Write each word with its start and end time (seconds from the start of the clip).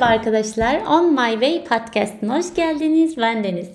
Merhaba 0.00 0.18
arkadaşlar. 0.18 0.80
On 0.80 1.12
My 1.12 1.32
Way 1.32 1.64
Podcast'ına 1.64 2.38
hoş 2.38 2.54
geldiniz. 2.54 3.16
Ben 3.16 3.44
Deniz. 3.44 3.68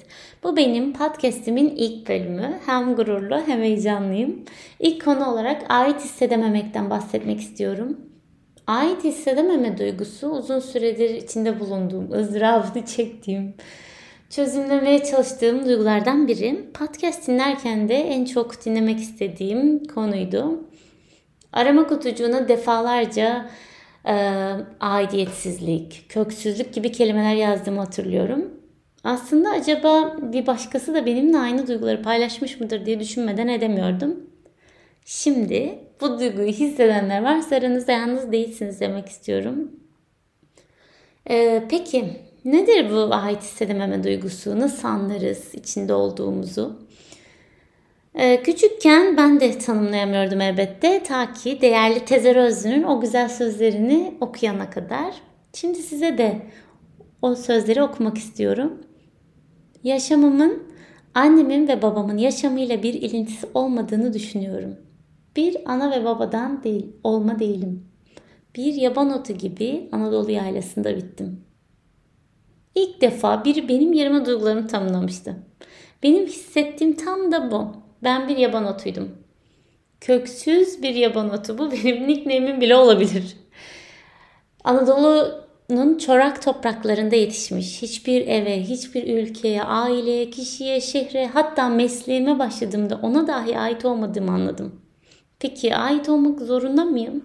Bu 0.43 0.57
benim 0.57 0.93
podcast'imin 0.93 1.69
ilk 1.69 2.09
bölümü. 2.09 2.59
Hem 2.65 2.95
gururlu 2.95 3.41
hem 3.45 3.61
heyecanlıyım. 3.61 4.45
İlk 4.79 5.05
konu 5.05 5.31
olarak 5.31 5.61
ait 5.69 6.01
hissedememekten 6.01 6.89
bahsetmek 6.89 7.41
istiyorum. 7.41 7.97
Ait 8.67 9.03
hissedememe 9.03 9.77
duygusu 9.77 10.29
uzun 10.29 10.59
süredir 10.59 11.09
içinde 11.09 11.59
bulunduğum, 11.59 12.11
ızdırabını 12.11 12.85
çektiğim, 12.85 13.53
çözümlemeye 14.29 15.03
çalıştığım 15.03 15.65
duygulardan 15.65 16.27
biri. 16.27 16.71
Podcast 16.73 17.27
dinlerken 17.27 17.89
de 17.89 17.95
en 17.95 18.25
çok 18.25 18.65
dinlemek 18.65 18.99
istediğim 18.99 19.83
konuydu. 19.83 20.63
Arama 21.53 21.87
kutucuğuna 21.87 22.47
defalarca 22.47 23.49
e, 24.07 24.13
aidiyetsizlik, 24.79 26.05
köksüzlük 26.09 26.73
gibi 26.73 26.91
kelimeler 26.91 27.35
yazdığımı 27.35 27.79
hatırlıyorum. 27.79 28.51
Aslında 29.03 29.49
acaba 29.49 30.17
bir 30.33 30.47
başkası 30.47 30.93
da 30.93 31.05
benimle 31.05 31.37
aynı 31.37 31.67
duyguları 31.67 32.01
paylaşmış 32.01 32.59
mıdır 32.59 32.85
diye 32.85 32.99
düşünmeden 32.99 33.47
edemiyordum. 33.47 34.29
Şimdi 35.05 35.79
bu 36.01 36.19
duyguyu 36.19 36.47
hissedenler 36.47 37.23
varsa 37.23 37.55
aranızda 37.55 37.91
yalnız 37.91 38.31
değilsiniz 38.31 38.79
demek 38.79 39.07
istiyorum. 39.07 39.71
Ee, 41.29 41.63
peki 41.69 42.05
nedir 42.45 42.91
bu 42.91 43.15
ait 43.15 43.41
hissedememe 43.41 44.03
duygusu? 44.03 44.59
Nasıl 44.59 44.87
anlarız 44.87 45.55
içinde 45.55 45.93
olduğumuzu? 45.93 46.79
Ee, 48.17 48.43
küçükken 48.43 49.17
ben 49.17 49.39
de 49.39 49.57
tanımlayamıyordum 49.57 50.41
elbette 50.41 51.03
ta 51.03 51.33
ki 51.33 51.61
değerli 51.61 52.05
Tezer 52.05 52.35
Özlü'nün 52.35 52.83
o 52.83 53.01
güzel 53.01 53.29
sözlerini 53.29 54.17
okuyana 54.21 54.69
kadar. 54.69 55.13
Şimdi 55.53 55.77
size 55.77 56.17
de 56.17 56.41
o 57.21 57.35
sözleri 57.35 57.83
okumak 57.83 58.17
istiyorum. 58.17 58.81
Yaşamımın 59.83 60.63
annemin 61.13 61.67
ve 61.67 61.81
babamın 61.81 62.17
yaşamıyla 62.17 62.83
bir 62.83 62.93
ilintisi 62.93 63.47
olmadığını 63.53 64.13
düşünüyorum. 64.13 64.75
Bir 65.35 65.57
ana 65.65 65.91
ve 65.91 66.05
babadan 66.05 66.63
değil, 66.63 66.95
olma 67.03 67.39
değilim. 67.39 67.87
Bir 68.55 68.73
yaban 68.73 69.19
otu 69.19 69.33
gibi 69.33 69.89
Anadolu 69.91 70.31
yaylasında 70.31 70.97
bittim. 70.97 71.41
İlk 72.75 73.01
defa 73.01 73.45
biri 73.45 73.69
benim 73.69 73.93
yerime 73.93 74.25
duygularımı 74.25 74.67
tanımlamıştı. 74.67 75.35
Benim 76.03 76.25
hissettiğim 76.25 76.95
tam 76.95 77.31
da 77.31 77.51
bu. 77.51 77.84
Ben 78.03 78.27
bir 78.29 78.37
yaban 78.37 78.65
otuydum. 78.65 79.17
Köksüz 80.01 80.83
bir 80.83 80.95
yaban 80.95 81.29
otu. 81.29 81.57
Bu 81.57 81.71
benim 81.85 82.07
nickname'im 82.07 82.61
bile 82.61 82.75
olabilir. 82.75 83.37
Anadolu'nun 84.63 85.97
çorak 85.97 86.41
topraklarında 86.41 87.15
yetişmiş. 87.15 87.81
Hiçbir 87.81 88.27
eve, 88.27 88.63
hiçbir 88.63 89.17
ülkeye, 89.17 89.63
aileye, 89.63 90.29
kişiye, 90.29 90.81
şehre 90.81 91.27
hatta 91.27 91.69
mesleğime 91.69 92.39
başladığımda 92.39 92.99
ona 93.01 93.27
dahi 93.27 93.59
ait 93.59 93.85
olmadığımı 93.85 94.31
anladım. 94.31 94.81
Peki 95.39 95.75
ait 95.75 96.09
olmak 96.09 96.39
zorunda 96.41 96.85
mıyım? 96.85 97.23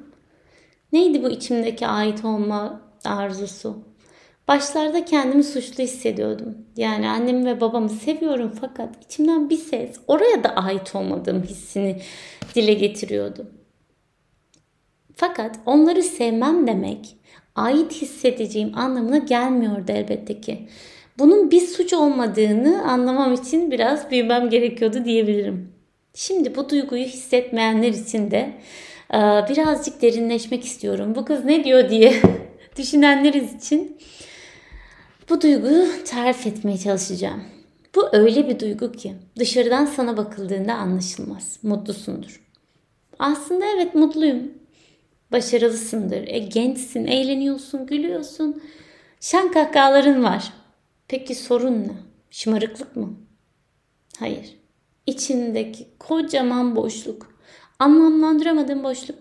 Neydi 0.93 1.23
bu 1.23 1.31
içimdeki 1.31 1.87
ait 1.87 2.25
olma 2.25 2.81
arzusu? 3.05 3.90
Başlarda 4.51 5.05
kendimi 5.05 5.45
suçlu 5.45 5.85
hissediyordum. 5.85 6.59
Yani 6.77 7.09
annemi 7.09 7.47
ve 7.47 7.61
babamı 7.61 7.89
seviyorum 7.89 8.53
fakat 8.61 9.05
içimden 9.05 9.51
bir 9.51 9.57
ses 9.57 9.97
oraya 10.07 10.45
da 10.45 10.49
ait 10.49 10.95
olmadığım 10.95 11.43
hissini 11.43 11.97
dile 12.55 12.75
getiriyordu. 12.75 13.51
Fakat 15.17 15.57
onları 15.67 16.03
sevmem 16.03 16.67
demek 16.67 17.17
ait 17.55 17.93
hissedeceğim 17.93 18.79
anlamına 18.79 19.19
gelmiyordu 19.19 19.93
elbette 19.93 20.41
ki. 20.41 20.69
Bunun 21.19 21.51
bir 21.51 21.61
suç 21.61 21.93
olmadığını 21.93 22.83
anlamam 22.83 23.35
için 23.35 23.71
biraz 23.71 24.11
büyümem 24.11 24.51
gerekiyordu 24.51 25.05
diyebilirim. 25.05 25.73
Şimdi 26.15 26.57
bu 26.57 26.69
duyguyu 26.71 27.05
hissetmeyenler 27.05 27.89
için 27.89 28.31
de 28.31 28.53
birazcık 29.51 30.03
derinleşmek 30.03 30.65
istiyorum. 30.65 31.15
Bu 31.15 31.25
kız 31.25 31.45
ne 31.45 31.65
diyor 31.65 31.89
diye 31.89 32.15
düşünenleriz 32.77 33.55
için 33.55 33.99
bu 35.31 35.41
duyguyu 35.41 36.05
tarif 36.05 36.47
etmeye 36.47 36.79
çalışacağım. 36.79 37.45
Bu 37.95 38.09
öyle 38.13 38.49
bir 38.49 38.61
duygu 38.61 38.93
ki 38.93 39.15
dışarıdan 39.39 39.85
sana 39.85 40.17
bakıldığında 40.17 40.75
anlaşılmaz. 40.75 41.59
Mutlusundur. 41.63 42.41
Aslında 43.19 43.65
evet 43.77 43.95
mutluyum. 43.95 44.53
Başarılısındır. 45.33 46.29
E, 46.29 46.39
gençsin, 46.39 47.07
eğleniyorsun, 47.07 47.87
gülüyorsun. 47.87 48.63
Şen 49.21 49.53
kahkahaların 49.53 50.25
var. 50.25 50.53
Peki 51.09 51.35
sorun 51.35 51.73
ne? 51.73 51.93
Şımarıklık 52.31 52.97
mı? 52.97 53.15
Hayır. 54.19 54.57
İçindeki 55.07 55.87
kocaman 55.99 56.77
boşluk. 56.77 57.35
Anlamlandıramadığım 57.79 58.85
boşluk. 58.85 59.19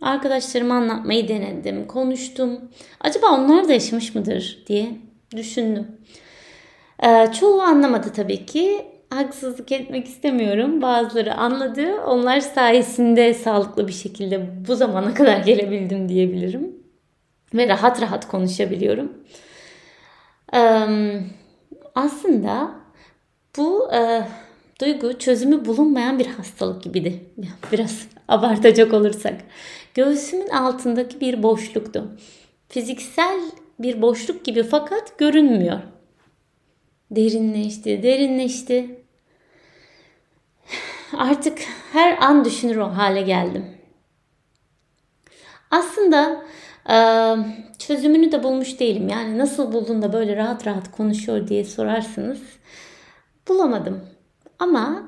Arkadaşlarıma 0.00 0.74
anlatmayı 0.74 1.28
denedim, 1.28 1.86
konuştum. 1.86 2.60
Acaba 3.00 3.26
onlar 3.26 3.68
da 3.68 3.72
yaşamış 3.72 4.14
mıdır 4.14 4.64
diye 4.66 5.05
düşündüm. 5.36 5.86
Ee, 7.04 7.26
çoğu 7.40 7.62
anlamadı 7.62 8.12
tabii 8.12 8.46
ki. 8.46 8.86
Haksızlık 9.10 9.72
etmek 9.72 10.06
istemiyorum. 10.06 10.82
Bazıları 10.82 11.34
anladı. 11.34 12.00
Onlar 12.00 12.40
sayesinde 12.40 13.34
sağlıklı 13.34 13.88
bir 13.88 13.92
şekilde 13.92 14.66
bu 14.68 14.76
zamana 14.76 15.14
kadar 15.14 15.38
gelebildim 15.38 16.08
diyebilirim. 16.08 16.76
Ve 17.54 17.68
rahat 17.68 18.02
rahat 18.02 18.28
konuşabiliyorum. 18.28 19.12
Ee, 20.54 20.86
aslında 21.94 22.70
bu 23.56 23.92
e, 23.92 24.22
duygu 24.80 25.18
çözümü 25.18 25.64
bulunmayan 25.64 26.18
bir 26.18 26.26
hastalık 26.26 26.82
gibiydi. 26.82 27.24
Biraz 27.72 28.06
abartacak 28.28 28.92
olursak. 28.92 29.34
Göğsümün 29.94 30.48
altındaki 30.48 31.20
bir 31.20 31.42
boşluktu. 31.42 32.04
Fiziksel 32.68 33.40
bir 33.78 34.02
boşluk 34.02 34.44
gibi 34.44 34.62
fakat 34.62 35.18
görünmüyor. 35.18 35.80
Derinleşti, 37.10 38.02
derinleşti. 38.02 39.04
Artık 41.16 41.58
her 41.92 42.18
an 42.20 42.44
düşünür 42.44 42.76
o 42.76 42.96
hale 42.96 43.22
geldim. 43.22 43.64
Aslında 45.70 46.44
çözümünü 47.78 48.32
de 48.32 48.42
bulmuş 48.42 48.80
değilim. 48.80 49.08
Yani 49.08 49.38
nasıl 49.38 49.72
buldun 49.72 50.02
da 50.02 50.12
böyle 50.12 50.36
rahat 50.36 50.66
rahat 50.66 50.90
konuşuyor 50.90 51.48
diye 51.48 51.64
sorarsınız. 51.64 52.40
Bulamadım. 53.48 54.00
Ama 54.58 55.02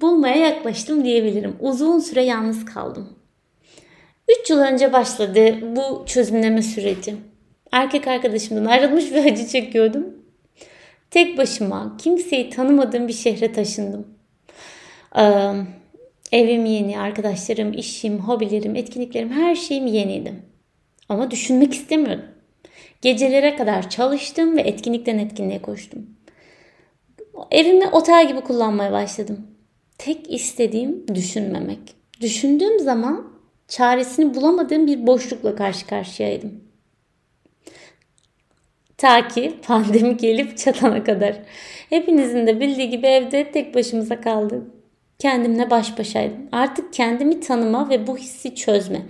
bulmaya 0.00 0.36
yaklaştım 0.36 1.04
diyebilirim. 1.04 1.56
Uzun 1.60 1.98
süre 1.98 2.22
yalnız 2.22 2.64
kaldım. 2.64 3.17
3 4.28 4.50
yıl 4.50 4.58
önce 4.58 4.92
başladı 4.92 5.76
bu 5.76 6.04
çözümleme 6.06 6.62
süreci. 6.62 7.16
Erkek 7.72 8.08
arkadaşımdan 8.08 8.64
ayrılmış 8.64 9.12
ve 9.12 9.20
acı 9.20 9.46
çekiyordum. 9.46 10.06
Tek 11.10 11.38
başıma 11.38 11.96
kimseyi 11.96 12.50
tanımadığım 12.50 13.08
bir 13.08 13.12
şehre 13.12 13.52
taşındım. 13.52 14.06
Ee, 15.18 15.52
evim 16.32 16.64
yeni, 16.64 17.00
arkadaşlarım, 17.00 17.72
işim, 17.72 18.18
hobilerim, 18.18 18.76
etkinliklerim 18.76 19.30
her 19.30 19.54
şeyim 19.54 19.86
yeniydi. 19.86 20.34
Ama 21.08 21.30
düşünmek 21.30 21.74
istemiyordum. 21.74 22.24
Gecelere 23.02 23.56
kadar 23.56 23.90
çalıştım 23.90 24.56
ve 24.56 24.60
etkinlikten 24.60 25.18
etkinliğe 25.18 25.62
koştum. 25.62 26.06
Evimi 27.50 27.88
otel 27.88 28.28
gibi 28.28 28.40
kullanmaya 28.40 28.92
başladım. 28.92 29.46
Tek 29.98 30.32
istediğim 30.34 31.08
düşünmemek. 31.14 31.78
Düşündüğüm 32.20 32.80
zaman 32.80 33.37
çaresini 33.68 34.34
bulamadığım 34.34 34.86
bir 34.86 35.06
boşlukla 35.06 35.56
karşı 35.56 35.86
karşıyaydım. 35.86 36.68
Ta 38.96 39.28
ki 39.28 39.54
pandemi 39.66 40.16
gelip 40.16 40.58
çatana 40.58 41.04
kadar. 41.04 41.36
Hepinizin 41.90 42.46
de 42.46 42.60
bildiği 42.60 42.90
gibi 42.90 43.06
evde 43.06 43.52
tek 43.52 43.74
başımıza 43.74 44.20
kaldım. 44.20 44.74
Kendimle 45.18 45.70
baş 45.70 45.98
başaydım. 45.98 46.38
Artık 46.52 46.92
kendimi 46.92 47.40
tanıma 47.40 47.90
ve 47.90 48.06
bu 48.06 48.16
hissi 48.16 48.54
çözme. 48.54 49.02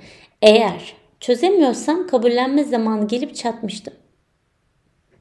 Eğer 0.43 0.95
çözemiyorsam 1.21 2.07
kabullenme 2.07 2.65
zamanı 2.65 3.09
gelip 3.09 3.37
çatmıştı. 3.37 3.93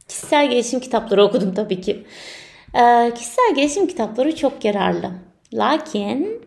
Kişisel 0.07 0.50
gelişim 0.50 0.80
kitapları 0.80 1.24
okudum 1.24 1.54
tabii 1.54 1.81
ki. 1.81 2.04
Ee, 2.75 3.12
kişisel 3.16 3.56
gelişim 3.56 3.88
kitapları 3.88 4.36
çok 4.36 4.66
yararlı. 4.66 5.12
Lakin 5.54 6.47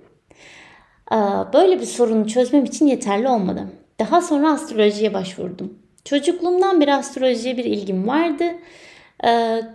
böyle 1.53 1.81
bir 1.81 1.87
sorunu 1.87 2.29
çözmem 2.29 2.65
için 2.65 2.87
yeterli 2.87 3.29
olmadı. 3.29 3.67
Daha 3.99 4.21
sonra 4.21 4.53
astrolojiye 4.53 5.15
başvurdum. 5.15 5.79
Çocukluğumdan 6.05 6.81
beri 6.81 6.95
astrolojiye 6.95 7.57
bir 7.57 7.65
ilgim 7.65 8.09
vardı. 8.09 8.45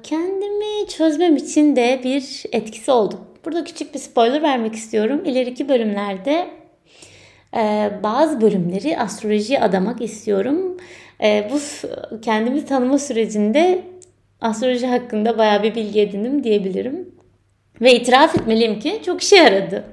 Kendimi 0.04 0.88
çözmem 0.88 1.36
için 1.36 1.76
de 1.76 2.02
bir 2.04 2.44
etkisi 2.52 2.92
oldu. 2.92 3.20
Burada 3.46 3.64
küçük 3.64 3.94
bir 3.94 4.00
spoiler 4.00 4.42
vermek 4.42 4.76
istiyorum. 4.76 5.22
İleriki 5.26 5.70
bölümlerde 5.70 6.48
bazı 8.04 8.42
bölümleri 8.42 9.00
astrolojiye 9.00 9.62
adamak 9.62 10.02
istiyorum. 10.02 10.78
E, 11.24 11.50
bu 11.52 11.60
kendimi 12.22 12.66
tanıma 12.66 13.00
sürecinde 13.00 13.82
astroloji 14.42 14.88
hakkında 14.88 15.38
bayağı 15.38 15.64
bir 15.64 15.76
bilgi 15.76 16.02
edindim 16.02 16.44
diyebilirim. 16.44 17.16
Ve 17.82 17.96
itiraf 17.96 18.36
etmeliyim 18.36 18.80
ki 18.80 19.02
çok 19.06 19.22
işe 19.22 19.36
yaradı. 19.36 19.84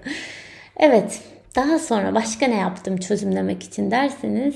Evet, 0.77 1.21
daha 1.57 1.79
sonra 1.79 2.15
başka 2.15 2.47
ne 2.47 2.57
yaptım 2.57 2.97
çözümlemek 2.97 3.63
için 3.63 3.91
derseniz 3.91 4.55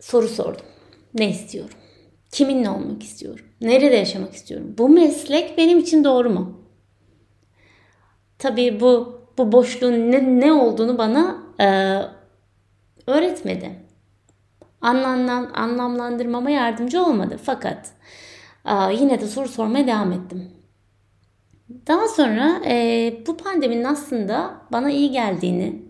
soru 0.00 0.28
sordum. 0.28 0.66
Ne 1.14 1.30
istiyorum? 1.30 1.76
Kiminle 2.30 2.70
olmak 2.70 3.02
istiyorum? 3.02 3.44
Nerede 3.60 3.96
yaşamak 3.96 4.34
istiyorum? 4.34 4.74
Bu 4.78 4.88
meslek 4.88 5.58
benim 5.58 5.78
için 5.78 6.04
doğru 6.04 6.30
mu? 6.30 6.60
Tabii 8.38 8.80
bu 8.80 9.20
bu 9.38 9.52
boşluğun 9.52 10.12
ne, 10.12 10.40
ne 10.40 10.52
olduğunu 10.52 10.98
bana 10.98 11.36
e, 11.60 11.66
öğretmedi. 13.06 13.70
Anlam, 14.80 15.50
anlamlandırmama 15.54 16.50
yardımcı 16.50 17.02
olmadı. 17.04 17.38
Fakat 17.44 17.92
e, 18.64 18.72
yine 18.94 19.20
de 19.20 19.26
soru 19.26 19.48
sormaya 19.48 19.86
devam 19.86 20.12
ettim. 20.12 20.55
Daha 21.86 22.08
sonra 22.08 22.62
e, 22.66 23.12
bu 23.26 23.36
pandeminin 23.36 23.84
aslında 23.84 24.60
bana 24.72 24.90
iyi 24.90 25.10
geldiğini, 25.10 25.82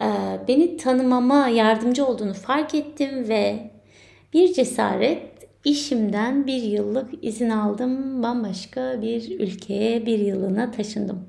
e, 0.00 0.06
beni 0.48 0.76
tanımama 0.76 1.48
yardımcı 1.48 2.06
olduğunu 2.06 2.34
fark 2.34 2.74
ettim 2.74 3.28
ve 3.28 3.70
bir 4.32 4.52
cesaret 4.52 5.48
işimden 5.64 6.46
bir 6.46 6.62
yıllık 6.62 7.24
izin 7.24 7.50
aldım. 7.50 8.22
Bambaşka 8.22 9.02
bir 9.02 9.40
ülkeye 9.40 10.06
bir 10.06 10.18
yılına 10.18 10.70
taşındım. 10.70 11.28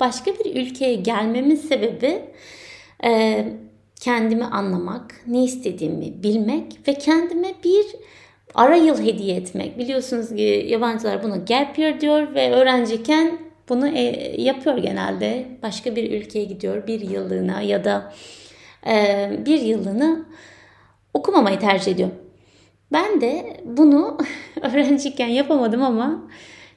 Başka 0.00 0.30
bir 0.30 0.56
ülkeye 0.56 0.94
gelmemin 0.94 1.56
sebebi 1.56 2.24
e, 3.04 3.44
kendimi 4.00 4.44
anlamak, 4.44 5.20
ne 5.26 5.44
istediğimi 5.44 6.22
bilmek 6.22 6.88
ve 6.88 6.94
kendime 6.94 7.54
bir 7.64 7.86
ara 8.56 8.76
yıl 8.76 9.04
hediye 9.04 9.36
etmek. 9.36 9.78
Biliyorsunuz 9.78 10.28
ki 10.28 10.66
yabancılar 10.68 11.22
buna 11.22 11.36
gap 11.36 11.78
year 11.78 12.00
diyor 12.00 12.34
ve 12.34 12.52
öğrenciyken 12.52 13.38
bunu 13.68 13.88
e, 13.88 14.34
yapıyor 14.42 14.78
genelde. 14.78 15.46
Başka 15.62 15.96
bir 15.96 16.20
ülkeye 16.20 16.44
gidiyor 16.44 16.86
bir 16.86 17.00
yıllığına 17.00 17.60
ya 17.60 17.84
da 17.84 18.12
e, 18.86 19.30
bir 19.46 19.60
yıllığını 19.60 20.26
okumamayı 21.14 21.58
tercih 21.58 21.92
ediyor. 21.92 22.10
Ben 22.92 23.20
de 23.20 23.60
bunu 23.64 24.18
öğrenciyken 24.62 25.28
yapamadım 25.28 25.82
ama 25.82 26.28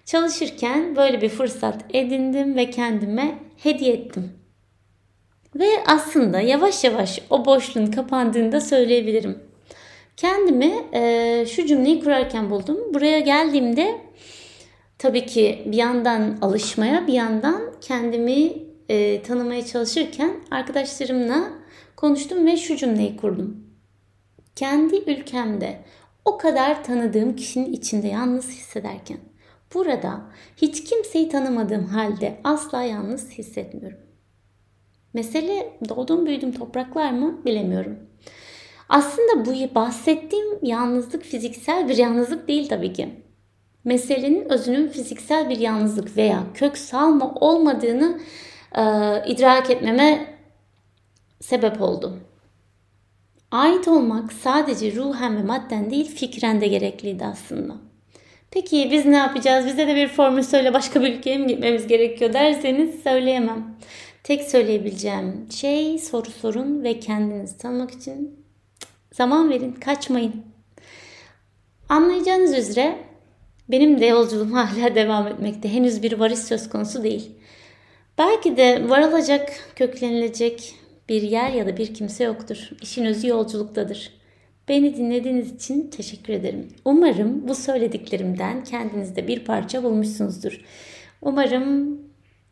çalışırken 0.06 0.96
böyle 0.96 1.22
bir 1.22 1.30
fırsat 1.30 1.86
edindim 1.94 2.56
ve 2.56 2.70
kendime 2.70 3.36
hediye 3.64 3.94
ettim. 3.94 4.32
Ve 5.56 5.70
aslında 5.88 6.42
yavaş 6.42 6.84
yavaş 6.84 7.22
o 7.30 7.46
boşluğun 7.46 7.92
kapandığını 7.92 8.52
da 8.52 8.62
söyleyebilirim. 8.62 9.49
Kendimi 10.20 10.74
e, 10.94 11.46
şu 11.46 11.66
cümleyi 11.66 12.00
kurarken 12.00 12.50
buldum. 12.50 12.94
Buraya 12.94 13.20
geldiğimde 13.20 14.02
tabii 14.98 15.26
ki 15.26 15.64
bir 15.66 15.78
yandan 15.78 16.38
alışmaya 16.42 17.08
bir 17.08 17.14
yandan 17.14 17.62
kendimi 17.82 18.54
e, 18.90 19.22
tanımaya 19.22 19.66
çalışırken 19.66 20.32
arkadaşlarımla 20.52 21.50
konuştum 21.96 22.46
ve 22.46 22.58
şu 22.58 22.76
cümleyi 22.76 23.18
kurdum. 23.18 23.64
Kendi 24.56 24.96
ülkemde 24.96 25.80
o 26.26 26.38
kadar 26.38 26.84
tanıdığım 26.84 27.36
kişinin 27.36 27.74
içinde 27.74 28.08
yalnız 28.08 28.50
hissederken 28.50 29.18
burada 29.74 30.22
hiç 30.58 30.84
kimseyi 30.84 31.30
tanımadığım 31.30 31.86
halde 31.86 32.38
asla 32.44 32.84
yalnız 32.84 33.32
hissetmiyorum. 33.32 34.00
Mesele 35.14 35.74
doğdum 35.90 36.26
büyüdüm 36.26 36.52
topraklar 36.52 37.12
mı 37.12 37.46
bilemiyorum. 37.46 38.00
Aslında 38.90 39.46
bu 39.46 39.76
bahsettiğim 39.76 40.48
yalnızlık 40.62 41.24
fiziksel 41.24 41.90
bir 41.90 41.98
yalnızlık 41.98 42.48
değil 42.48 42.70
tabii 42.70 42.94
ki. 42.94 43.10
Meselenin 43.84 44.50
özünün 44.50 44.88
fiziksel 44.88 45.50
bir 45.50 45.58
yalnızlık 45.58 46.18
veya 46.18 46.44
kök 46.54 46.78
salma 46.78 47.34
olmadığını 47.36 48.20
e, 48.76 48.84
idrak 49.28 49.70
etmeme 49.70 50.36
sebep 51.40 51.82
oldu. 51.82 52.20
Ait 53.52 53.88
olmak 53.88 54.34
sadece 54.34 54.96
ruhen 54.96 55.38
ve 55.38 55.44
madden 55.44 55.92
değil 55.92 56.16
fikren 56.16 56.62
de 56.62 56.68
gerekliydi 56.68 57.26
aslında. 57.26 57.76
Peki 58.52 58.90
biz 58.92 59.06
ne 59.06 59.18
yapacağız? 59.18 59.66
Bize 59.66 59.88
de 59.88 59.96
bir 59.96 60.08
formül 60.08 60.44
söyle 60.44 60.74
başka 60.74 61.02
bir 61.02 61.18
ülkeye 61.18 61.38
mi 61.38 61.48
gitmemiz 61.48 61.88
gerekiyor 61.88 62.34
derseniz 62.34 63.04
söyleyemem. 63.04 63.76
Tek 64.24 64.44
söyleyebileceğim 64.44 65.48
şey 65.52 66.00
soru 66.00 66.32
sorun 66.32 66.84
ve 66.84 67.00
kendinizi 67.00 67.58
tanımak 67.58 67.92
için 67.92 68.40
zaman 69.12 69.50
verin, 69.50 69.72
kaçmayın. 69.72 70.36
Anlayacağınız 71.90 72.58
üzere 72.58 72.98
benim 73.70 74.00
de 74.00 74.06
yolculuğum 74.06 74.54
hala 74.54 74.96
devam 74.96 75.28
etmekte. 75.28 75.74
Henüz 75.74 76.04
bir 76.04 76.20
varış 76.20 76.40
söz 76.40 76.70
konusu 76.70 77.04
değil. 77.04 77.32
Belki 78.18 78.58
de 78.58 78.90
varılacak, 78.90 79.50
köklenilecek 79.76 80.76
bir 81.10 81.22
yer 81.22 81.52
ya 81.52 81.68
da 81.68 81.78
bir 81.78 81.94
kimse 81.94 82.24
yoktur. 82.24 82.70
İşin 82.82 83.06
özü 83.06 83.28
yolculuktadır. 83.28 84.20
Beni 84.68 84.98
dinlediğiniz 84.98 85.56
için 85.56 85.90
teşekkür 85.90 86.34
ederim. 86.34 86.68
Umarım 86.86 87.48
bu 87.48 87.56
söylediklerimden 87.56 88.64
kendinizde 88.64 89.28
bir 89.28 89.46
parça 89.46 89.84
bulmuşsunuzdur. 89.84 90.62
Umarım 91.22 92.00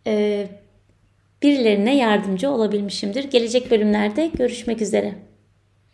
e, 0.08 0.48
birilerine 1.42 1.98
yardımcı 1.98 2.50
olabilmişimdir. 2.50 3.24
Gelecek 3.24 3.72
bölümlerde 3.72 4.28
görüşmek 4.28 4.82
üzere. 4.82 5.27